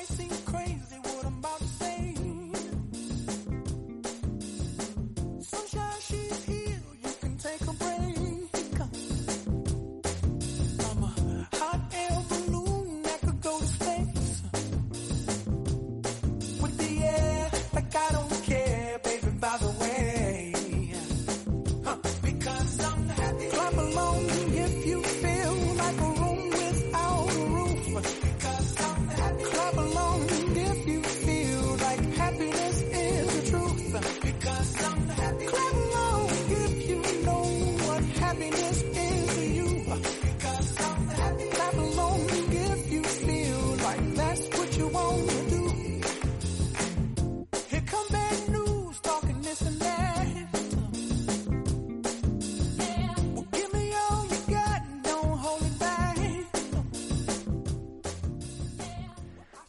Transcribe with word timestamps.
might 0.00 0.08
seem 0.08 0.30
crazy. 0.46 0.89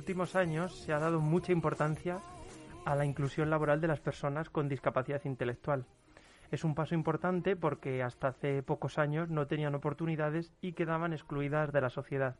Últimos 0.00 0.34
años 0.34 0.80
se 0.80 0.94
ha 0.94 0.98
dado 0.98 1.20
mucha 1.20 1.52
importancia 1.52 2.22
a 2.86 2.94
la 2.94 3.04
inclusión 3.04 3.50
laboral 3.50 3.82
de 3.82 3.86
las 3.86 4.00
personas 4.00 4.48
con 4.48 4.66
discapacidad 4.66 5.20
intelectual. 5.26 5.84
Es 6.50 6.64
un 6.64 6.74
paso 6.74 6.94
importante 6.94 7.54
porque 7.54 8.02
hasta 8.02 8.28
hace 8.28 8.62
pocos 8.62 8.96
años 8.96 9.28
no 9.28 9.46
tenían 9.46 9.74
oportunidades 9.74 10.54
y 10.62 10.72
quedaban 10.72 11.12
excluidas 11.12 11.70
de 11.70 11.82
la 11.82 11.90
sociedad. 11.90 12.36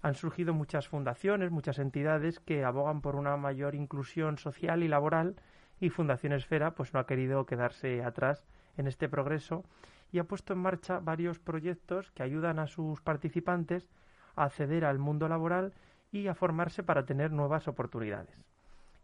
Han 0.00 0.14
surgido 0.14 0.54
muchas 0.54 0.88
fundaciones, 0.88 1.50
muchas 1.50 1.78
entidades 1.78 2.40
que 2.40 2.64
abogan 2.64 3.02
por 3.02 3.16
una 3.16 3.36
mayor 3.36 3.74
inclusión 3.74 4.38
social 4.38 4.82
y 4.82 4.88
laboral 4.88 5.36
y 5.80 5.90
Fundación 5.90 6.32
Esfera 6.32 6.74
pues 6.74 6.94
no 6.94 7.00
ha 7.00 7.06
querido 7.06 7.44
quedarse 7.44 8.02
atrás 8.02 8.46
en 8.78 8.86
este 8.86 9.10
progreso 9.10 9.64
y 10.12 10.18
ha 10.18 10.24
puesto 10.24 10.54
en 10.54 10.60
marcha 10.60 10.98
varios 10.98 11.38
proyectos 11.38 12.10
que 12.12 12.22
ayudan 12.22 12.58
a 12.58 12.66
sus 12.66 13.02
participantes 13.02 13.90
a 14.34 14.44
acceder 14.44 14.86
al 14.86 14.98
mundo 14.98 15.28
laboral 15.28 15.74
y 16.14 16.28
a 16.28 16.34
formarse 16.34 16.84
para 16.84 17.04
tener 17.04 17.32
nuevas 17.32 17.66
oportunidades. 17.66 18.36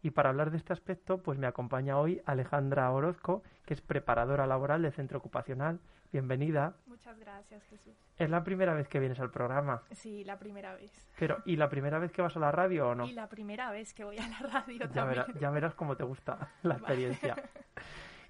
Y 0.01 0.11
para 0.11 0.29
hablar 0.29 0.49
de 0.49 0.57
este 0.57 0.71
aspecto, 0.71 1.21
pues 1.21 1.37
me 1.37 1.45
acompaña 1.45 1.97
hoy 1.97 2.21
Alejandra 2.25 2.89
Orozco, 2.89 3.43
que 3.65 3.73
es 3.73 3.81
preparadora 3.81 4.47
laboral 4.47 4.81
del 4.81 4.93
centro 4.93 5.19
ocupacional. 5.19 5.79
Bienvenida. 6.13 6.73
Muchas 6.87 7.19
gracias, 7.19 7.63
Jesús. 7.65 7.93
¿Es 8.17 8.29
la 8.29 8.43
primera 8.45 8.73
vez 8.73 8.87
que 8.87 8.99
vienes 8.99 9.19
al 9.19 9.29
programa? 9.29 9.83
Sí, 9.91 10.23
la 10.23 10.39
primera 10.39 10.73
vez. 10.73 10.91
Pero, 11.19 11.39
¿y 11.45 11.57
la 11.57 11.69
primera 11.69 11.99
vez 11.99 12.13
que 12.13 12.21
vas 12.21 12.35
a 12.37 12.39
la 12.39 12.51
radio 12.51 12.89
o 12.89 12.95
no? 12.95 13.05
Y 13.05 13.11
la 13.11 13.27
primera 13.27 13.71
vez 13.71 13.93
que 13.93 14.05
voy 14.05 14.17
a 14.17 14.27
la 14.27 14.39
radio 14.39 14.79
ya 14.79 14.89
también. 14.89 15.25
ya 15.39 15.49
verás 15.51 15.75
cómo 15.75 15.97
te 15.97 16.05
gusta 16.05 16.49
la 16.63 16.75
experiencia. 16.75 17.35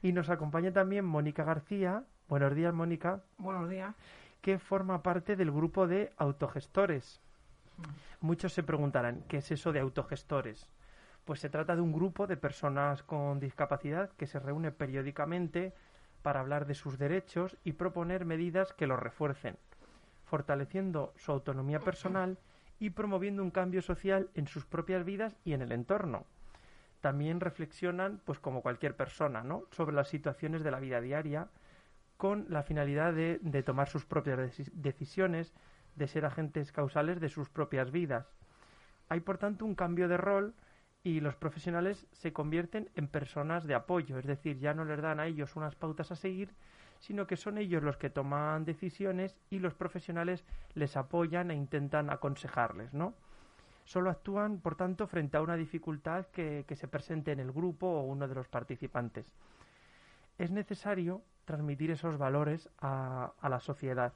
y 0.02 0.12
nos 0.12 0.30
acompaña 0.30 0.74
también 0.74 1.06
Mónica 1.06 1.44
García. 1.44 2.04
Buenos 2.28 2.56
días, 2.56 2.74
Mónica. 2.74 3.22
Buenos 3.38 3.70
días. 3.70 3.96
Que 4.42 4.58
forma 4.58 5.04
parte 5.04 5.36
del 5.36 5.52
grupo 5.52 5.88
de 5.88 6.12
autogestores. 6.18 7.22
Muchos 8.20 8.54
se 8.54 8.64
preguntarán, 8.64 9.24
¿qué 9.28 9.38
es 9.38 9.52
eso 9.52 9.72
de 9.72 9.80
autogestores? 9.80 10.68
Pues 11.26 11.40
se 11.40 11.50
trata 11.50 11.76
de 11.76 11.82
un 11.82 11.92
grupo 11.92 12.28
de 12.28 12.38
personas 12.38 13.04
con 13.04 13.40
discapacidad 13.40 14.12
que 14.12 14.28
se 14.28 14.40
reúne 14.40 14.72
periódicamente 14.72 15.74
para 16.22 16.40
hablar 16.40 16.66
de 16.66 16.76
sus 16.76 16.98
derechos 16.98 17.58
y 17.64 17.74
proponer 17.74 18.26
medidas 18.26 18.74
que 18.74 18.88
los 18.88 19.00
refuercen, 19.00 19.58
fortaleciendo 20.26 21.14
su 21.18 21.32
autonomía 21.32 21.80
personal 21.80 22.38
y 22.80 22.92
promoviendo 22.92 23.44
un 23.44 23.52
cambio 23.52 23.82
social 23.82 24.30
en 24.36 24.48
sus 24.48 24.66
propias 24.66 25.06
vidas 25.06 25.36
y 25.44 25.54
en 25.54 25.62
el 25.62 25.72
entorno. 25.72 26.26
También 27.00 27.40
reflexionan, 27.40 28.22
pues 28.26 28.40
como 28.40 28.62
cualquier 28.62 28.96
persona, 28.96 29.44
¿no? 29.44 29.64
sobre 29.72 29.96
las 29.96 30.08
situaciones 30.08 30.64
de 30.64 30.72
la 30.72 30.80
vida 30.80 31.02
diaria, 31.02 31.48
con 32.18 32.46
la 32.50 32.62
finalidad 32.62 33.14
de, 33.14 33.40
de 33.42 33.64
tomar 33.64 33.90
sus 33.90 34.06
propias 34.06 34.56
decisiones, 34.74 35.54
de 35.96 36.08
ser 36.08 36.26
agentes 36.26 36.72
causales 36.72 37.20
de 37.20 37.30
sus 37.30 37.50
propias 37.50 37.92
vidas. 37.92 38.28
Hay, 39.10 39.20
por 39.20 39.38
tanto, 39.38 39.66
un 39.66 39.76
cambio 39.76 40.08
de 40.08 40.18
rol 40.18 40.54
y 41.04 41.20
los 41.20 41.36
profesionales 41.36 42.08
se 42.12 42.32
convierten 42.32 42.90
en 42.96 43.08
personas 43.08 43.66
de 43.66 43.76
apoyo, 43.76 44.18
es 44.18 44.26
decir, 44.26 44.60
ya 44.60 44.74
no 44.74 44.86
les 44.86 45.02
dan 45.02 45.20
a 45.20 45.26
ellos 45.26 45.56
unas 45.56 45.76
pautas 45.76 46.12
a 46.12 46.16
seguir, 46.16 46.54
sino 47.00 47.26
que 47.26 47.38
son 47.38 47.58
ellos 47.58 47.82
los 47.82 47.98
que 47.98 48.12
toman 48.12 48.64
decisiones 48.64 49.36
y 49.50 49.60
los 49.60 49.74
profesionales 49.74 50.46
les 50.76 50.96
apoyan 50.96 51.50
e 51.50 51.56
intentan 51.56 52.12
aconsejarles, 52.12 52.94
¿no? 52.94 53.16
Solo 53.86 54.12
actúan, 54.12 54.60
por 54.60 54.76
tanto, 54.76 55.08
frente 55.08 55.38
a 55.38 55.42
una 55.42 55.58
dificultad 55.58 56.28
que, 56.28 56.64
que 56.68 56.76
se 56.76 56.88
presente 56.88 57.32
en 57.32 57.40
el 57.40 57.52
grupo 57.52 57.88
o 57.88 58.04
uno 58.04 58.28
de 58.28 58.36
los 58.36 58.48
participantes. 58.48 59.26
Es 60.38 60.52
necesario 60.52 61.24
transmitir 61.46 61.90
esos 61.90 62.18
valores 62.18 62.70
a, 62.80 63.34
a 63.42 63.50
la 63.50 63.60
sociedad. 63.60 64.14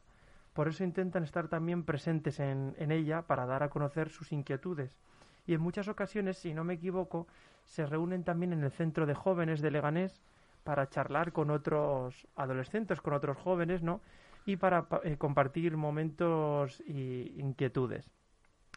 Por 0.56 0.70
eso 0.70 0.86
intentan 0.86 1.26
estar 1.26 1.50
también 1.50 1.84
presentes 1.84 2.40
en, 2.40 2.74
ella 2.90 3.24
para 3.24 3.46
dar 3.46 3.62
a 3.62 3.68
conocer 3.68 4.10
sus 4.10 4.32
inquietudes. 4.32 4.98
Y 5.46 5.54
en 5.54 5.60
muchas 5.60 5.90
ocasiones, 5.90 6.38
si 6.38 6.54
no 6.54 6.64
me 6.64 6.76
equivoco, 6.76 7.28
se 7.66 7.86
reúnen 7.86 8.24
también 8.24 8.54
en 8.54 8.64
el 8.64 8.72
centro 8.72 9.06
de 9.06 9.16
jóvenes 9.16 9.60
de 9.60 9.70
Leganés 9.70 10.22
para 10.64 10.90
charlar 10.90 11.34
con 11.34 11.52
otros 11.52 12.26
adolescentes, 12.38 13.02
con 13.02 13.14
otros 13.14 13.36
jóvenes, 13.38 13.84
¿no? 13.84 14.00
Y 14.46 14.56
para 14.56 14.88
eh, 15.04 15.18
compartir 15.18 15.76
momentos 15.76 16.82
y 16.88 17.36
inquietudes. 17.38 18.10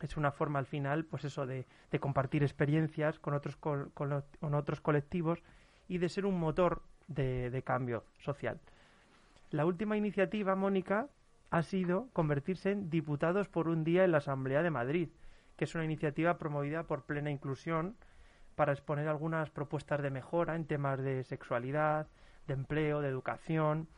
Es 0.03 0.17
una 0.17 0.33
forma 0.33 0.59
al 0.59 0.67
final, 0.67 1.05
pues 1.05 1.23
eso, 1.23 1.47
de, 1.47 1.65
compartir 2.01 2.43
experiencias 2.43 3.21
con 3.21 3.35
otros, 3.35 3.57
con, 3.57 3.91
con 3.91 4.55
otros 4.55 4.81
colectivos 4.81 5.45
y 5.87 5.99
de 5.99 6.09
ser 6.09 6.27
un 6.27 6.41
motor 6.41 6.83
de 7.07 7.63
cambio 7.65 8.03
social. 8.19 8.59
La 9.51 9.65
última 9.65 9.97
iniciativa, 9.97 10.57
Mónica, 10.57 11.09
ha 11.51 11.63
sido 11.63 12.09
convertirse 12.13 12.73
en 12.73 12.91
diputados 12.91 13.49
por 13.49 13.69
un 13.69 13.85
día 13.85 14.05
en 14.05 14.13
la 14.13 14.19
Asamblea 14.19 14.63
de 14.63 14.71
Madrid, 14.71 15.09
que 15.57 15.65
es 15.65 15.75
una 15.75 15.85
iniciativa 15.85 16.39
promovida 16.39 16.85
por 16.85 17.05
Plena 17.05 17.31
Inclusión 17.31 17.97
para 18.55 18.73
exponer 18.73 19.09
algunas 19.09 19.51
propuestas 19.51 20.03
de 20.03 20.11
mejora 20.11 20.57
en 20.57 20.67
temas 20.67 21.01
de 21.01 21.25
sexualidad, 21.25 22.09
de 22.47 22.55
empleo, 22.55 23.01
de 23.01 23.09
educación. 23.09 23.89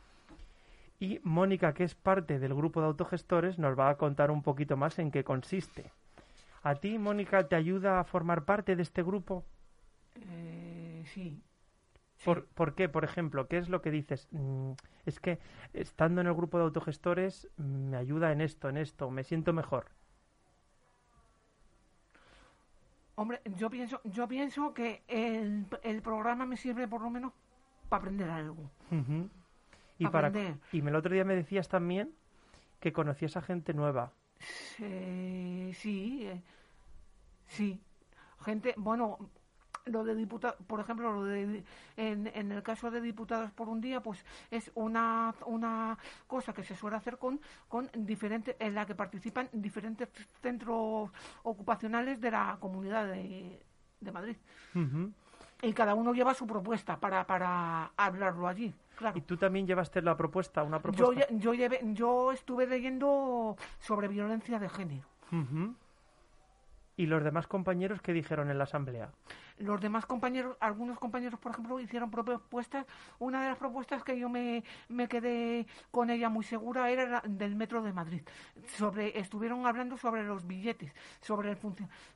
Y 0.99 1.19
Mónica, 1.23 1.73
que 1.73 1.83
es 1.83 1.95
parte 1.95 2.37
del 2.39 2.53
grupo 2.53 2.79
de 2.79 2.87
autogestores, 2.87 3.57
nos 3.57 3.77
va 3.77 3.89
a 3.89 3.97
contar 3.97 4.29
un 4.29 4.43
poquito 4.43 4.77
más 4.77 4.99
en 4.99 5.11
qué 5.11 5.23
consiste. 5.23 5.91
¿A 6.63 6.75
ti, 6.75 6.99
Mónica, 6.99 7.47
te 7.47 7.55
ayuda 7.55 7.99
a 7.99 8.03
formar 8.03 8.45
parte 8.45 8.75
de 8.75 8.83
este 8.83 9.01
grupo? 9.01 9.43
Eh, 10.15 11.03
sí, 11.11 11.41
¿Por, 12.23 12.45
¿Por, 12.45 12.75
qué, 12.75 12.87
por 12.89 13.03
ejemplo? 13.03 13.47
¿Qué 13.47 13.57
es 13.57 13.69
lo 13.69 13.81
que 13.81 13.91
dices? 13.91 14.27
Mm, 14.31 14.73
es 15.05 15.19
que 15.19 15.39
estando 15.73 16.21
en 16.21 16.27
el 16.27 16.33
grupo 16.33 16.57
de 16.57 16.65
autogestores 16.65 17.49
me 17.57 17.97
ayuda 17.97 18.31
en 18.31 18.41
esto, 18.41 18.69
en 18.69 18.77
esto, 18.77 19.09
me 19.09 19.23
siento 19.23 19.53
mejor. 19.53 19.87
Hombre, 23.15 23.41
yo 23.57 23.69
pienso, 23.69 24.01
yo 24.03 24.27
pienso 24.27 24.73
que 24.73 25.03
el, 25.07 25.65
el 25.83 26.01
programa 26.01 26.45
me 26.45 26.57
sirve 26.57 26.87
por 26.87 27.01
lo 27.01 27.09
menos 27.09 27.33
para 27.89 28.01
aprender 28.01 28.29
algo. 28.29 28.71
Y, 29.99 30.07
para, 30.07 30.29
Aprender. 30.29 30.57
y 30.71 30.79
el 30.79 30.95
otro 30.95 31.13
día 31.13 31.25
me 31.25 31.35
decías 31.35 31.67
también 31.67 32.13
que 32.79 32.93
conocías 32.93 33.37
a 33.37 33.41
gente 33.41 33.73
nueva. 33.73 34.13
Eh, 34.79 35.71
sí, 35.75 36.25
eh, 36.25 36.41
sí. 37.47 37.79
Gente, 38.43 38.73
bueno, 38.77 39.19
lo 39.85 40.03
de 40.03 40.15
diputados, 40.15 40.57
por 40.67 40.79
ejemplo, 40.79 41.11
lo 41.11 41.23
de, 41.25 41.63
en, 41.97 42.27
en 42.33 42.51
el 42.51 42.63
caso 42.63 42.91
de 42.91 43.01
diputados 43.01 43.51
por 43.51 43.67
un 43.69 43.81
día, 43.81 44.01
pues 44.01 44.23
es 44.49 44.71
una, 44.75 45.33
una 45.45 45.97
cosa 46.27 46.53
que 46.53 46.63
se 46.63 46.75
suele 46.75 46.97
hacer 46.97 47.17
con, 47.17 47.39
con 47.67 47.89
diferentes, 47.95 48.55
en 48.59 48.75
la 48.75 48.85
que 48.85 48.95
participan 48.95 49.49
diferentes 49.51 50.09
centros 50.41 51.09
ocupacionales 51.43 52.19
de 52.21 52.31
la 52.31 52.57
comunidad 52.59 53.07
de, 53.07 53.61
de 53.99 54.11
Madrid. 54.11 54.35
Y 55.63 55.73
cada 55.73 55.93
uno 55.95 56.13
lleva 56.13 56.33
su 56.33 56.47
propuesta 56.47 56.97
para, 56.99 57.25
para 57.25 57.91
hablarlo 57.97 58.47
allí, 58.47 58.73
claro. 58.97 59.17
¿Y 59.17 59.21
tú 59.21 59.37
también 59.37 59.67
llevaste 59.67 60.01
la 60.01 60.17
propuesta, 60.17 60.63
una 60.63 60.77
Yo, 60.77 60.81
propuesta? 60.81 61.27
lle- 61.27 61.39
yo, 61.39 61.53
llevé- 61.53 61.93
yo 61.93 62.31
estuve 62.31 62.65
leyendo 62.65 63.55
sobre 63.79 64.07
violencia 64.07 64.57
de 64.59 64.69
género. 64.69 65.07
Ujú. 65.31 65.75
¿Y 67.01 67.07
los 67.07 67.23
demás 67.23 67.47
compañeros 67.47 67.99
qué 67.99 68.13
dijeron 68.13 68.51
en 68.51 68.59
la 68.59 68.65
asamblea? 68.65 69.09
Los 69.57 69.81
demás 69.81 70.05
compañeros, 70.05 70.55
algunos 70.59 70.99
compañeros, 70.99 71.39
por 71.39 71.51
ejemplo, 71.51 71.79
hicieron 71.79 72.11
propuestas. 72.11 72.85
Una 73.17 73.41
de 73.41 73.49
las 73.49 73.57
propuestas 73.57 74.03
que 74.03 74.19
yo 74.19 74.29
me, 74.29 74.63
quedé 75.09 75.65
con 75.89 76.11
ella 76.11 76.29
muy 76.29 76.43
segura 76.43 76.91
era 76.91 77.07
la 77.07 77.23
del 77.25 77.55
metro 77.55 77.81
de 77.81 77.91
Madrid. 77.91 78.21
Sobre, 78.77 79.17
estuvieron 79.17 79.65
hablando 79.65 79.97
sobre 79.97 80.23
los 80.23 80.45
billetes, 80.45 80.93
sobre 81.21 81.49
el 81.49 81.57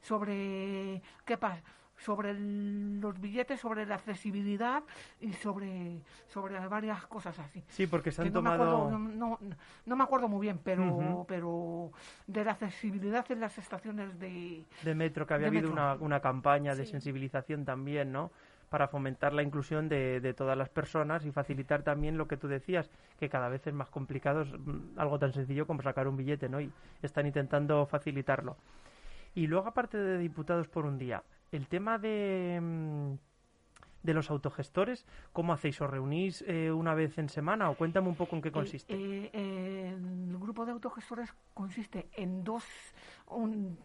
sobre 0.04 1.02
qué 1.26 1.36
pasa, 1.36 1.64
sobre 1.98 2.32
el- 2.32 3.00
los 3.00 3.20
billetes, 3.20 3.60
sobre 3.60 3.86
la 3.86 3.96
accesibilidad 3.96 4.84
y 5.20 5.34
sobre, 5.34 6.02
sobre 6.28 6.60
varias 6.68 7.06
cosas 7.08 7.38
así. 7.40 7.64
Sí, 7.70 7.88
porque 7.88 8.12
se 8.12 8.22
que 8.22 8.28
han 8.28 8.34
no, 8.34 8.42
me 8.42 8.50
tomado... 8.52 8.88
acuerdo, 8.88 9.00
no, 9.00 9.38
no- 9.40 9.40
no 9.86 9.96
me 9.96 10.04
acuerdo 10.04 10.28
muy 10.28 10.42
bien, 10.42 10.60
pero, 10.64 11.26
pero 11.28 11.92
de 12.28 12.44
la 12.44 12.52
accesibilidad 12.52 13.30
en 13.32 13.40
las 13.40 13.58
estaciones 13.58 14.20
de, 14.20 14.66
de 14.84 14.96
metro, 14.96 15.26
que 15.26 15.34
había 15.34 15.48
habido 15.48 15.72
una, 15.72 15.96
una 15.96 16.20
campaña 16.20 16.76
de 16.76 16.86
sensibilización 16.86 17.66
también, 17.66 18.12
¿no? 18.12 18.32
Para 18.70 18.88
fomentar 18.88 19.32
la 19.32 19.44
inclusión 19.44 19.88
de, 19.88 20.20
de 20.20 20.34
todas 20.34 20.58
las 20.58 20.70
personas 20.70 21.24
y 21.26 21.32
facilitar 21.32 21.84
también 21.84 22.18
lo 22.18 22.28
que 22.28 22.36
tú 22.36 22.48
decías, 22.48 22.90
que 23.20 23.30
cada 23.30 23.48
vez 23.48 23.66
es 23.68 23.74
más 23.74 23.90
complicado 23.90 24.42
es, 24.42 24.52
mm, 24.52 24.98
algo 25.00 25.18
tan 25.20 25.32
sencillo 25.34 25.66
como 25.68 25.82
sacar 25.82 26.08
un 26.08 26.18
billete, 26.18 26.50
¿no? 26.50 26.60
Y 26.60 26.72
están 27.02 27.26
intentando 27.28 27.86
facilitarlo. 27.86 28.58
Y 29.36 29.48
luego, 29.48 29.68
aparte 29.68 29.98
de 29.98 30.18
diputados 30.18 30.68
por 30.68 30.86
un 30.86 30.98
día, 30.98 31.22
el 31.52 31.68
tema 31.68 31.98
de, 31.98 32.60
mm, 32.62 33.14
de 34.04 34.14
los 34.14 34.30
autogestores, 34.30 35.06
¿cómo 35.34 35.54
hacéis? 35.54 35.82
¿Os 35.82 35.90
reunís 35.90 36.44
eh, 36.48 36.72
una 36.72 36.94
vez 36.94 37.18
en 37.18 37.28
semana 37.30 37.70
o 37.70 37.76
cuéntame 37.76 38.08
un 38.08 38.16
poco 38.16 38.36
en 38.36 38.42
qué 38.42 38.52
consiste? 38.52 38.94
Eh, 38.94 39.30
eh, 39.34 39.96
el 39.98 40.38
grupo 40.38 40.66
de 40.66 40.74
autogestores 40.74 41.34
consiste 41.54 42.08
en 42.16 42.44
dos, 42.44 42.64
un- 43.28 43.78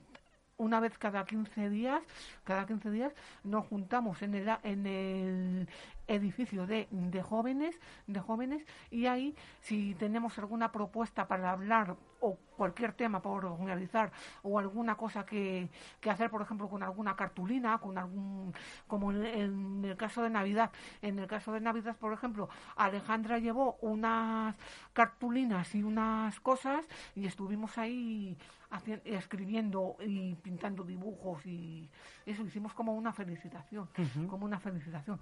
una 0.58 0.78
vez 0.78 0.98
cada 0.98 1.24
15 1.24 1.70
días, 1.70 2.02
cada 2.44 2.66
15 2.66 2.90
días 2.90 3.14
nos 3.44 3.66
juntamos 3.66 4.20
en 4.20 4.34
el, 4.34 4.46
en 4.62 4.86
el 4.86 5.68
edificio 6.10 6.66
de, 6.66 6.88
de 6.90 7.22
jóvenes, 7.22 7.78
de 8.06 8.20
jóvenes 8.20 8.64
y 8.90 9.06
ahí 9.06 9.34
si 9.60 9.94
tenemos 9.94 10.38
alguna 10.38 10.72
propuesta 10.72 11.26
para 11.28 11.52
hablar 11.52 11.96
o 12.22 12.36
cualquier 12.56 12.92
tema 12.92 13.22
por 13.22 13.46
organizar 13.46 14.12
o 14.42 14.58
alguna 14.58 14.94
cosa 14.94 15.24
que, 15.24 15.70
que 16.00 16.10
hacer, 16.10 16.28
por 16.30 16.42
ejemplo, 16.42 16.68
con 16.68 16.82
alguna 16.82 17.16
cartulina, 17.16 17.78
con 17.78 17.96
algún, 17.96 18.52
como 18.86 19.10
en, 19.12 19.24
en 19.24 19.84
el 19.86 19.96
caso 19.96 20.22
de 20.22 20.28
Navidad. 20.28 20.70
En 21.00 21.18
el 21.18 21.26
caso 21.26 21.52
de 21.52 21.60
Navidad, 21.60 21.96
por 21.96 22.12
ejemplo, 22.12 22.50
Alejandra 22.76 23.38
llevó 23.38 23.78
unas 23.80 24.54
cartulinas 24.92 25.74
y 25.74 25.82
unas 25.82 26.38
cosas 26.40 26.84
y 27.14 27.24
estuvimos 27.26 27.78
ahí 27.78 28.36
haci- 28.70 29.00
escribiendo 29.04 29.96
y 30.04 30.34
pintando 30.34 30.84
dibujos 30.84 31.46
y 31.46 31.88
eso 32.26 32.42
hicimos 32.44 32.74
como 32.74 32.92
una 32.94 33.14
felicitación, 33.14 33.88
como 34.28 34.44
una 34.44 34.60
felicitación. 34.60 35.18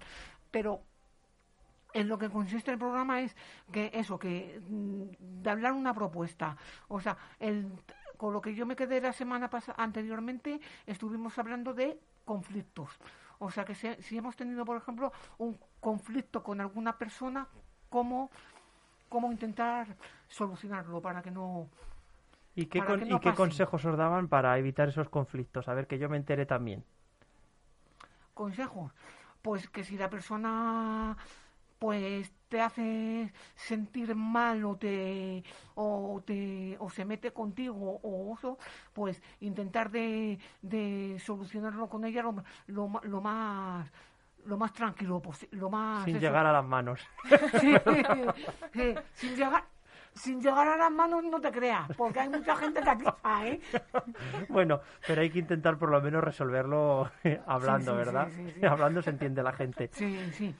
Pero 0.51 0.81
en 1.93 2.07
lo 2.07 2.17
que 2.19 2.29
consiste 2.29 2.71
el 2.71 2.77
programa 2.77 3.21
es 3.21 3.35
que 3.71 3.91
eso, 3.93 4.19
que 4.19 4.61
mm, 4.67 5.41
de 5.43 5.49
hablar 5.49 5.73
una 5.73 5.93
propuesta. 5.93 6.55
O 6.87 6.99
sea, 6.99 7.17
el, 7.39 7.71
con 8.17 8.33
lo 8.33 8.41
que 8.41 8.53
yo 8.53 8.65
me 8.65 8.75
quedé 8.75 9.01
la 9.01 9.13
semana 9.13 9.49
pasada 9.49 9.81
anteriormente, 9.83 10.59
estuvimos 10.85 11.37
hablando 11.39 11.73
de 11.73 11.99
conflictos. 12.25 12.99
O 13.39 13.49
sea, 13.49 13.65
que 13.65 13.73
si, 13.73 13.93
si 14.01 14.17
hemos 14.17 14.35
tenido, 14.35 14.65
por 14.65 14.77
ejemplo, 14.77 15.11
un 15.37 15.57
conflicto 15.79 16.43
con 16.43 16.59
alguna 16.61 16.97
persona, 16.97 17.47
¿cómo, 17.89 18.29
cómo 19.07 19.31
intentar 19.31 19.87
solucionarlo 20.27 21.01
para 21.01 21.21
que 21.21 21.31
no... 21.31 21.67
¿Y 22.55 22.65
qué, 22.65 22.83
con- 22.83 22.99
que 22.99 23.13
y 23.13 23.19
qué 23.19 23.33
consejos 23.33 23.85
os 23.85 23.97
daban 23.97 24.27
para 24.27 24.57
evitar 24.57 24.89
esos 24.89 25.07
conflictos? 25.09 25.69
A 25.69 25.73
ver, 25.73 25.87
que 25.87 25.97
yo 25.97 26.09
me 26.09 26.17
entere 26.17 26.45
también. 26.45 26.83
consejos? 28.33 28.91
Pues 29.41 29.69
que 29.69 29.83
si 29.83 29.97
la 29.97 30.09
persona 30.09 31.17
pues 31.79 32.33
te 32.49 32.59
hace 32.59 33.31
sentir 33.55 34.13
mal 34.13 34.65
o 34.65 34.75
te 34.75 35.43
o 35.75 36.21
te 36.25 36.75
o 36.79 36.89
se 36.89 37.05
mete 37.05 37.31
contigo 37.31 37.99
o 38.03 38.35
eso, 38.37 38.57
pues 38.91 39.21
intentar 39.39 39.89
de, 39.89 40.39
de 40.61 41.17
solucionarlo 41.23 41.87
con 41.87 42.03
ella 42.03 42.21
lo, 42.23 42.43
lo, 42.67 42.99
lo 43.03 43.21
más 43.21 43.89
lo 44.45 44.57
más 44.57 44.73
tranquilo 44.73 45.21
posible, 45.21 45.57
lo 45.59 45.69
más 45.69 46.03
Sin 46.05 46.15
eso. 46.17 46.25
llegar 46.25 46.45
a 46.45 46.51
las 46.53 46.65
manos. 46.65 46.99
Sí, 47.61 47.73
sí, 48.73 48.95
sin 49.13 49.35
llegar 49.35 49.63
sin 50.13 50.41
llegar 50.41 50.67
a 50.67 50.77
las 50.77 50.91
manos 50.91 51.23
no 51.23 51.39
te 51.39 51.51
creas, 51.51 51.89
porque 51.97 52.19
hay 52.19 52.29
mucha 52.29 52.55
gente 52.55 52.81
que 52.81 52.89
está, 52.91 53.47
¿eh? 53.47 53.59
Bueno, 54.49 54.81
pero 55.07 55.21
hay 55.21 55.29
que 55.29 55.39
intentar 55.39 55.77
por 55.77 55.89
lo 55.89 56.01
menos 56.01 56.23
resolverlo 56.23 57.09
hablando, 57.45 57.91
sí, 57.91 57.97
¿verdad? 57.97 58.27
sí, 58.29 58.45
sí, 58.47 58.53
sí. 58.59 58.65
hablando 58.65 59.01
se 59.01 59.09
entiende 59.11 59.43
la 59.43 59.53
gente. 59.53 59.89
Sí, 59.93 60.19
sí. 60.33 60.55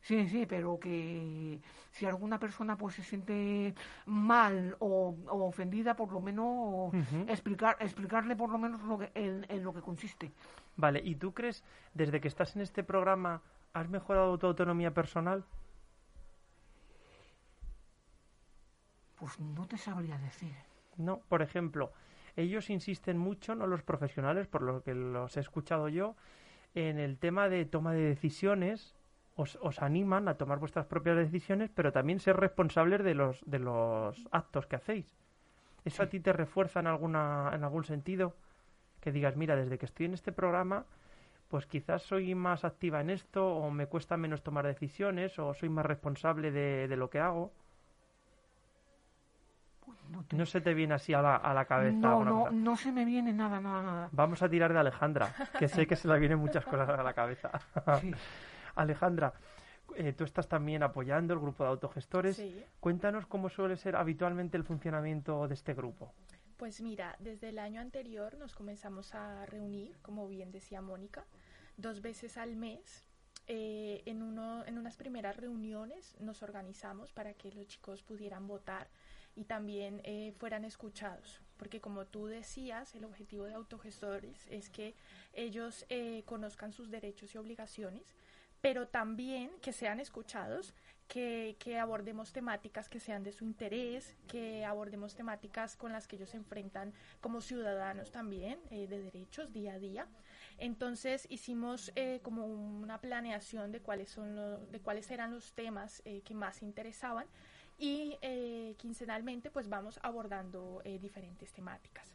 Sí, 0.00 0.28
sí, 0.28 0.44
pero 0.44 0.78
que 0.78 1.58
si 1.90 2.04
alguna 2.04 2.38
persona 2.38 2.76
pues 2.76 2.94
se 2.94 3.02
siente 3.02 3.74
mal 4.04 4.76
o, 4.78 5.16
o 5.28 5.44
ofendida, 5.46 5.96
por 5.96 6.12
lo 6.12 6.20
menos 6.20 6.92
explicar, 7.26 7.78
explicarle 7.80 8.36
por 8.36 8.50
lo 8.50 8.58
menos 8.58 8.82
lo 8.82 8.98
que, 8.98 9.10
en, 9.14 9.46
en 9.48 9.64
lo 9.64 9.72
que 9.72 9.80
consiste. 9.80 10.30
Vale, 10.76 11.00
¿y 11.02 11.14
tú 11.14 11.32
crees, 11.32 11.64
desde 11.94 12.20
que 12.20 12.28
estás 12.28 12.54
en 12.54 12.60
este 12.60 12.84
programa, 12.84 13.40
has 13.72 13.88
mejorado 13.88 14.36
tu 14.36 14.46
autonomía 14.46 14.92
personal? 14.92 15.42
Pues 19.24 19.40
no 19.40 19.66
te 19.66 19.78
sabría 19.78 20.18
decir. 20.18 20.52
No, 20.98 21.20
por 21.30 21.40
ejemplo, 21.40 21.94
ellos 22.36 22.68
insisten 22.68 23.16
mucho, 23.16 23.54
no 23.54 23.66
los 23.66 23.82
profesionales, 23.82 24.46
por 24.46 24.60
lo 24.60 24.82
que 24.82 24.92
los 24.92 25.38
he 25.38 25.40
escuchado 25.40 25.88
yo, 25.88 26.14
en 26.74 26.98
el 26.98 27.16
tema 27.16 27.48
de 27.48 27.64
toma 27.64 27.94
de 27.94 28.02
decisiones, 28.02 28.94
os, 29.34 29.56
os 29.62 29.80
animan 29.80 30.28
a 30.28 30.36
tomar 30.36 30.58
vuestras 30.58 30.84
propias 30.84 31.16
decisiones, 31.16 31.70
pero 31.74 31.90
también 31.90 32.20
ser 32.20 32.36
responsables 32.36 33.02
de 33.02 33.14
los, 33.14 33.40
de 33.46 33.60
los 33.60 34.28
actos 34.30 34.66
que 34.66 34.76
hacéis. 34.76 35.16
¿Eso 35.86 36.02
a 36.02 36.10
ti 36.10 36.20
te 36.20 36.34
refuerza 36.34 36.80
en, 36.80 36.86
alguna, 36.86 37.50
en 37.54 37.64
algún 37.64 37.84
sentido? 37.84 38.36
Que 39.00 39.10
digas, 39.10 39.36
mira, 39.36 39.56
desde 39.56 39.78
que 39.78 39.86
estoy 39.86 40.04
en 40.04 40.12
este 40.12 40.32
programa, 40.32 40.84
pues 41.48 41.64
quizás 41.64 42.02
soy 42.02 42.34
más 42.34 42.62
activa 42.62 43.00
en 43.00 43.08
esto, 43.08 43.56
o 43.56 43.70
me 43.70 43.86
cuesta 43.86 44.18
menos 44.18 44.42
tomar 44.42 44.66
decisiones, 44.66 45.38
o 45.38 45.54
soy 45.54 45.70
más 45.70 45.86
responsable 45.86 46.50
de, 46.50 46.88
de 46.88 46.96
lo 46.98 47.08
que 47.08 47.20
hago. 47.20 47.54
No, 50.14 50.24
te- 50.24 50.36
No 50.36 50.46
se 50.46 50.60
te 50.60 50.74
viene 50.74 50.94
así 50.94 51.12
a 51.12 51.20
la, 51.22 51.36
a 51.36 51.52
la 51.54 51.64
cabeza. 51.64 51.96
no, 51.96 52.24
no, 52.24 52.38
cosa? 52.44 52.50
no 52.52 52.76
se 52.76 52.92
me 52.92 53.04
viene 53.04 53.32
nada, 53.32 53.60
nada, 53.60 53.82
nada. 53.82 54.08
Vamos 54.12 54.42
a 54.42 54.48
tirar 54.48 54.72
de 54.72 54.78
Alejandra, 54.78 55.34
que 55.58 55.68
sé 55.68 55.86
que 55.86 55.96
se 55.96 56.08
le 56.08 56.18
vienen 56.18 56.38
muchas 56.38 56.64
cosas 56.64 56.88
a 56.88 57.02
la 57.02 57.12
cabeza. 57.14 57.50
Sí. 58.00 58.12
Alejandra, 58.76 59.32
eh, 59.96 60.12
tú 60.12 60.24
estás 60.24 60.48
también 60.48 60.82
apoyando 60.82 61.34
el 61.34 61.40
grupo 61.40 61.64
de 61.64 61.70
autogestores. 61.70 62.36
Sí. 62.36 62.64
Cuéntanos 62.80 63.26
cómo 63.26 63.48
suele 63.48 63.76
ser 63.76 63.96
habitualmente 63.96 64.56
el 64.56 64.64
funcionamiento 64.64 65.46
de 65.48 65.54
este 65.54 65.74
grupo. 65.74 66.12
Pues 66.56 66.80
mira, 66.80 67.16
desde 67.18 67.48
el 67.50 67.58
año 67.58 67.80
anterior 67.80 68.36
nos 68.38 68.54
comenzamos 68.54 69.14
a 69.14 69.44
reunir, 69.46 69.96
como 70.02 70.26
bien 70.28 70.50
decía 70.52 70.80
Mónica, 70.80 71.24
dos 71.76 72.00
veces 72.00 72.36
al 72.38 72.56
mes. 72.56 73.08
Eh, 73.46 74.02
en, 74.06 74.22
uno, 74.22 74.64
en 74.64 74.78
unas 74.78 74.96
primeras 74.96 75.36
reuniones 75.36 76.16
nos 76.18 76.42
organizamos 76.42 77.12
para 77.12 77.34
que 77.34 77.52
los 77.52 77.66
chicos 77.68 78.02
pudieran 78.02 78.46
votar 78.46 78.88
y 79.36 79.44
también 79.44 80.00
eh, 80.04 80.32
fueran 80.38 80.64
escuchados. 80.64 81.40
Porque 81.56 81.80
como 81.80 82.06
tú 82.06 82.26
decías, 82.26 82.94
el 82.94 83.04
objetivo 83.04 83.44
de 83.44 83.54
autogestores 83.54 84.46
es 84.50 84.70
que 84.70 84.94
ellos 85.32 85.86
eh, 85.88 86.22
conozcan 86.26 86.72
sus 86.72 86.90
derechos 86.90 87.34
y 87.34 87.38
obligaciones, 87.38 88.14
pero 88.60 88.88
también 88.88 89.50
que 89.60 89.72
sean 89.72 90.00
escuchados 90.00 90.74
que, 91.06 91.56
que, 91.58 91.78
abordemos 91.78 92.32
temáticas 92.32 92.88
que 92.88 92.98
sean 92.98 93.22
de 93.22 93.30
su 93.30 93.44
interés, 93.44 94.16
que 94.26 94.64
abordemos 94.64 95.14
temáticas 95.14 95.76
con 95.76 95.92
las 95.92 96.08
que 96.08 96.16
ellos 96.16 96.30
se 96.30 96.38
enfrentan 96.38 96.92
como 97.20 97.40
ciudadanos 97.40 98.10
también, 98.10 98.58
eh, 98.70 98.86
de 98.88 99.02
derechos 99.02 99.52
día 99.52 99.74
a 99.74 99.78
día. 99.78 100.08
Entonces 100.56 101.26
hicimos 101.30 101.92
como 102.22 102.46
una 102.46 103.00
planeación 103.00 103.72
de 103.72 103.80
cuáles, 103.80 104.10
son 104.10 104.70
de 104.70 104.80
cuáles 104.80 105.10
eran 105.10 105.32
los 105.32 105.52
temas 105.52 106.00
que 106.24 106.34
más 106.34 106.62
interesaban 106.62 107.26
y 107.78 108.16
quincenalmente 108.78 109.50
pues 109.50 109.68
vamos 109.68 109.98
abordando 110.02 110.82
diferentes 111.00 111.52
temáticas. 111.52 112.14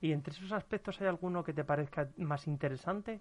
¿Y 0.00 0.12
entre 0.12 0.32
esos 0.32 0.52
aspectos 0.52 1.00
hay 1.00 1.08
alguno 1.08 1.44
que 1.44 1.52
te 1.52 1.64
parezca 1.64 2.08
más 2.16 2.46
interesante? 2.46 3.20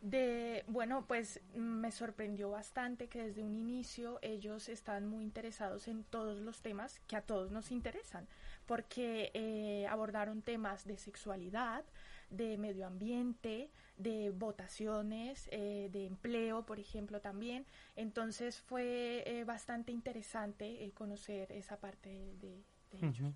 De, 0.00 0.64
bueno, 0.66 1.06
pues 1.06 1.40
me 1.54 1.90
sorprendió 1.90 2.50
bastante 2.50 3.08
que 3.08 3.22
desde 3.22 3.42
un 3.42 3.54
inicio 3.54 4.18
ellos 4.20 4.68
están 4.68 5.06
muy 5.06 5.24
interesados 5.24 5.88
en 5.88 6.04
todos 6.04 6.40
los 6.40 6.60
temas 6.60 7.00
que 7.06 7.16
a 7.16 7.22
todos 7.22 7.50
nos 7.50 7.70
interesan, 7.70 8.26
porque 8.66 9.30
eh, 9.34 9.86
abordaron 9.88 10.42
temas 10.42 10.86
de 10.86 10.96
sexualidad, 10.96 11.84
de 12.30 12.58
medio 12.58 12.86
ambiente, 12.86 13.70
de 13.96 14.30
votaciones, 14.30 15.48
eh, 15.52 15.88
de 15.92 16.06
empleo, 16.06 16.64
por 16.64 16.78
ejemplo, 16.78 17.20
también. 17.20 17.66
Entonces 17.96 18.60
fue 18.60 19.22
eh, 19.26 19.44
bastante 19.44 19.92
interesante 19.92 20.90
conocer 20.94 21.52
esa 21.52 21.78
parte 21.78 22.08
de, 22.40 22.64
ellos. 22.92 23.34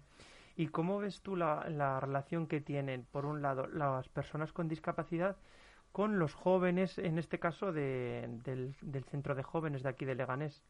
¿Y 0.56 0.68
cómo 0.68 0.99
ves 0.99 1.20
tú 1.20 1.37
la, 1.37 1.68
la 1.68 2.00
relación 2.00 2.47
que 2.47 2.61
tienen, 2.61 3.04
por 3.04 3.26
un 3.26 3.42
lado, 3.42 3.66
las 3.66 4.08
personas 4.08 4.52
con 4.52 4.68
discapacidad? 4.68 5.37
con 5.92 6.18
los 6.18 6.35
jóvenes, 6.35 6.99
en 6.99 7.18
este 7.18 7.38
caso 7.38 7.73
del, 7.73 8.42
del 8.42 9.04
centro 9.04 9.35
de 9.35 9.42
jóvenes 9.42 9.82
de 9.82 9.88
aquí 9.88 10.04
de 10.04 10.14
Leganés. 10.14 10.62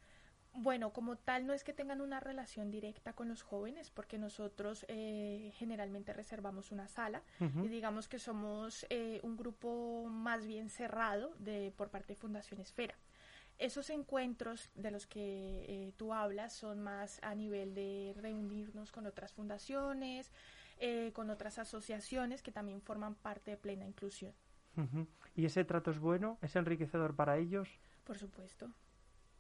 Bueno, 0.61 0.93
como 0.93 1.15
tal, 1.15 1.47
no 1.47 1.53
es 1.53 1.63
que 1.63 1.73
tengan 1.73 2.01
una 2.01 2.19
relación 2.19 2.73
directa 2.73 3.13
con 3.13 3.29
los 3.29 3.43
jóvenes, 3.43 3.91
porque 3.91 4.19
nosotros 4.19 4.85
eh, 4.89 5.53
generalmente 5.55 6.13
reservamos 6.13 6.73
una 6.73 6.89
sala 6.89 7.23
y 7.39 7.69
digamos 7.69 8.09
que 8.09 8.19
somos 8.19 8.85
eh, 8.91 9.21
un 9.23 9.37
grupo 9.37 10.09
más 10.11 10.49
bien 10.49 10.69
cerrado 10.69 11.33
de, 11.39 11.73
por 11.77 11.91
parte 11.91 12.15
de 12.15 12.21
Fundación 12.21 12.61
Esfera. 12.61 12.97
Esos 13.59 13.89
encuentros 13.91 14.69
de 14.75 14.91
los 14.91 15.07
que 15.07 15.65
eh, 15.69 15.93
tú 15.97 16.13
hablas 16.13 16.55
son 16.55 16.83
más 16.83 17.21
a 17.23 17.37
nivel 17.37 17.77
de 17.77 18.15
reunirnos 18.17 18.91
con 18.91 19.07
otras 19.07 19.33
fundaciones, 19.33 20.33
con 21.13 21.31
otras 21.31 21.61
asociaciones 21.61 22.43
que 22.43 22.51
también 22.51 22.83
forman 22.83 23.15
parte 23.15 23.53
de 23.53 23.57
plena 23.57 23.87
inclusión. 23.87 24.33
¿Y 25.37 25.45
ese 25.45 25.65
trato 25.65 25.93
es 25.93 26.01
bueno? 26.01 26.37
¿Es 26.43 26.57
enriquecedor 26.57 27.15
para 27.15 27.37
ellos? 27.39 27.69
Por 28.03 28.19
supuesto. 28.19 28.73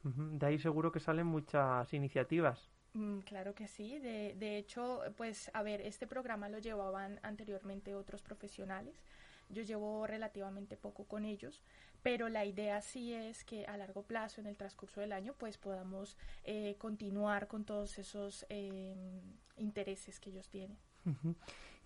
De 0.03 0.47
ahí 0.47 0.59
seguro 0.59 0.93
que 0.93 1.01
salen 1.01 1.27
muchas 1.27 1.93
iniciativas. 1.93 2.71
Mm, 2.95 3.19
claro 3.21 3.55
que 3.55 3.67
sí. 3.67 3.99
De, 3.99 4.35
de 4.39 4.59
hecho, 4.59 5.03
pues, 5.17 5.51
a 5.55 5.63
ver, 5.63 5.81
este 5.81 6.07
programa 6.07 6.49
lo 6.49 6.59
llevaban 6.59 7.21
anteriormente 7.23 7.95
otros 7.95 8.23
profesionales. 8.23 9.03
Yo 9.51 9.63
llevo 9.63 10.07
relativamente 10.07 10.77
poco 10.77 11.05
con 11.05 11.25
ellos, 11.25 11.63
pero 12.03 12.29
la 12.29 12.45
idea 12.45 12.81
sí 12.81 13.15
es 13.15 13.45
que 13.45 13.67
a 13.67 13.77
largo 13.77 14.03
plazo, 14.03 14.41
en 14.41 14.47
el 14.47 14.57
transcurso 14.57 15.01
del 15.01 15.13
año, 15.13 15.35
pues 15.39 15.57
podamos 15.57 16.17
eh, 16.45 16.77
continuar 16.79 17.49
con 17.49 17.65
todos 17.65 17.99
esos 17.99 18.45
em, 18.51 19.21
intereses 19.57 20.21
que 20.21 20.31
ellos 20.31 20.49
tienen. 20.49 20.77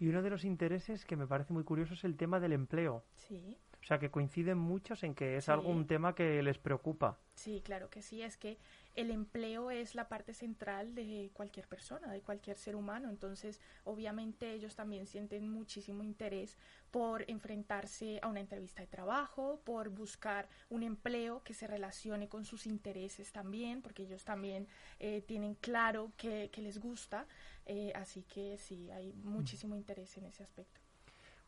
Y 0.00 0.08
uno 0.08 0.22
de 0.22 0.30
los 0.30 0.44
intereses 0.44 1.04
que 1.04 1.16
me 1.16 1.28
parece 1.28 1.52
muy 1.52 1.62
curioso 1.62 1.94
es 1.94 2.02
el 2.02 2.16
tema 2.16 2.40
del 2.40 2.52
empleo. 2.52 3.04
Sí. 3.14 3.56
O 3.80 3.84
sea, 3.84 4.00
que 4.00 4.10
coinciden 4.10 4.58
muchos 4.58 5.04
en 5.04 5.14
que 5.14 5.36
es 5.36 5.48
algo 5.48 5.68
un 5.68 5.86
tema 5.86 6.14
que 6.14 6.42
les 6.42 6.58
preocupa. 6.58 7.18
Sí, 7.34 7.60
claro 7.64 7.90
que 7.90 8.02
sí. 8.02 8.22
Es 8.22 8.36
que 8.36 8.58
el 8.94 9.10
empleo 9.10 9.70
es 9.70 9.94
la 9.94 10.08
parte 10.08 10.34
central 10.34 10.94
de 10.94 11.30
cualquier 11.32 11.66
persona, 11.66 12.12
de 12.12 12.20
cualquier 12.20 12.56
ser 12.56 12.76
humano. 12.76 13.08
Entonces, 13.08 13.60
obviamente 13.84 14.52
ellos 14.52 14.76
también 14.76 15.06
sienten 15.06 15.48
muchísimo 15.48 16.04
interés 16.04 16.58
por 16.90 17.24
enfrentarse 17.28 18.20
a 18.22 18.28
una 18.28 18.40
entrevista 18.40 18.82
de 18.82 18.86
trabajo, 18.86 19.60
por 19.64 19.88
buscar 19.88 20.48
un 20.68 20.82
empleo 20.82 21.42
que 21.42 21.54
se 21.54 21.66
relacione 21.66 22.28
con 22.28 22.44
sus 22.44 22.66
intereses 22.66 23.32
también, 23.32 23.80
porque 23.80 24.02
ellos 24.02 24.24
también 24.24 24.68
eh, 25.00 25.22
tienen 25.22 25.54
claro 25.54 26.12
que, 26.16 26.50
les 26.58 26.78
gusta. 26.78 27.26
Eh, 27.64 27.92
así 27.94 28.22
que 28.22 28.58
sí, 28.58 28.90
hay 28.90 29.14
muchísimo 29.14 29.74
interés 29.74 30.16
en 30.18 30.26
ese 30.26 30.42
aspecto. 30.42 30.81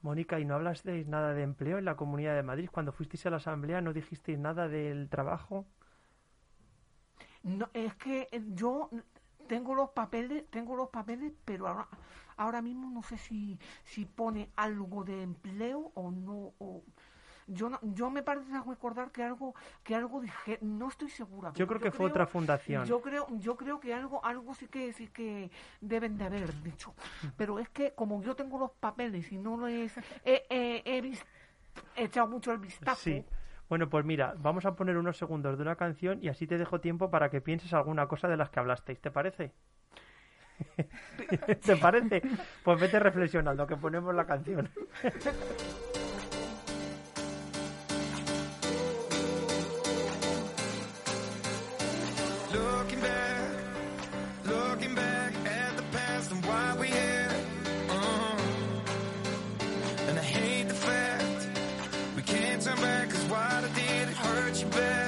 Mónica, 0.04 0.38
¿y 0.38 0.44
no 0.44 0.54
hablasteis 0.54 1.08
nada 1.08 1.34
de 1.34 1.42
empleo 1.42 1.78
en 1.78 1.84
la 1.84 1.96
Comunidad 1.96 2.36
de 2.36 2.44
Madrid? 2.44 2.68
Cuando 2.70 2.92
fuisteis 2.92 3.26
a 3.26 3.30
la 3.30 3.38
Asamblea, 3.38 3.80
¿no 3.80 3.92
dijisteis 3.92 4.38
nada 4.38 4.68
del 4.68 5.08
trabajo? 5.08 5.66
No, 7.42 7.68
es 7.74 7.94
que 7.96 8.28
yo 8.54 8.90
tengo 9.46 9.74
los 9.74 9.90
papeles, 9.90 10.44
tengo 10.50 10.76
los 10.76 10.88
papeles, 10.88 11.32
pero 11.44 11.68
ahora, 11.68 11.88
ahora 12.36 12.62
mismo 12.62 12.90
no 12.90 13.02
sé 13.02 13.18
si, 13.18 13.58
si 13.84 14.04
pone 14.06 14.50
algo 14.56 15.04
de 15.04 15.22
empleo 15.22 15.92
o 15.94 16.10
no. 16.10 16.54
O, 16.58 16.82
yo 17.46 17.68
no, 17.68 17.78
yo 17.82 18.10
me 18.10 18.22
parece 18.22 18.52
recordar 18.66 19.10
que 19.10 19.22
algo 19.22 19.54
que 19.82 19.94
algo 19.94 20.20
dije 20.20 20.58
no 20.62 20.88
estoy 20.88 21.10
segura 21.10 21.52
yo 21.54 21.66
creo 21.66 21.80
que 21.80 21.90
fue 21.90 22.06
otra 22.06 22.26
fundación 22.26 22.84
yo 22.84 23.00
creo 23.00 23.26
yo 23.38 23.56
creo 23.56 23.80
que 23.80 23.92
algo 23.94 24.24
algo 24.24 24.54
sí 24.54 24.66
que 24.66 24.92
sí 24.92 25.08
que 25.08 25.50
deben 25.80 26.16
de 26.16 26.24
haber 26.24 26.62
dicho 26.62 26.94
pero 27.36 27.58
es 27.58 27.68
que 27.68 27.94
como 27.94 28.22
yo 28.22 28.34
tengo 28.34 28.58
los 28.58 28.70
papeles 28.72 29.30
y 29.32 29.38
no 29.38 29.56
lo 29.56 29.68
he, 29.68 29.90
he, 30.24 31.12
echado 31.96 32.28
mucho 32.28 32.52
el 32.52 32.58
vistazo 32.58 33.00
sí. 33.00 33.24
Bueno, 33.68 33.88
pues 33.88 34.04
mira, 34.04 34.34
vamos 34.38 34.66
a 34.66 34.76
poner 34.76 34.96
unos 34.96 35.16
segundos 35.16 35.56
de 35.56 35.62
una 35.62 35.76
canción 35.76 36.18
y 36.22 36.28
así 36.28 36.46
te 36.46 36.58
dejo 36.58 36.80
tiempo 36.80 37.10
para 37.10 37.30
que 37.30 37.40
pienses 37.40 37.72
alguna 37.72 38.06
cosa 38.06 38.28
de 38.28 38.36
las 38.36 38.50
que 38.50 38.60
hablasteis. 38.60 39.00
¿Te 39.00 39.10
parece? 39.10 39.52
¿Te 41.64 41.76
parece? 41.76 42.22
Pues 42.62 42.78
vete 42.78 42.98
reflexionando, 42.98 43.66
que 43.66 43.76
ponemos 43.76 44.14
la 44.14 44.26
canción. 44.26 44.68
much 64.64 64.72
better. 64.72 65.03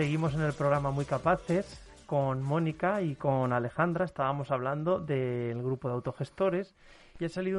Seguimos 0.00 0.32
en 0.32 0.40
el 0.40 0.54
programa 0.54 0.90
Muy 0.90 1.04
Capaces 1.04 1.78
con 2.06 2.42
Mónica 2.42 3.02
y 3.02 3.16
con 3.16 3.52
Alejandra. 3.52 4.06
Estábamos 4.06 4.50
hablando 4.50 4.98
del 4.98 5.62
grupo 5.62 5.88
de 5.88 5.94
autogestores 5.94 6.74
y 7.18 7.26
ha 7.26 7.28
salido 7.28 7.58